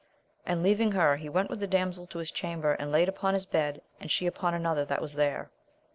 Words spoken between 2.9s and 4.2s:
laid upon his bed, and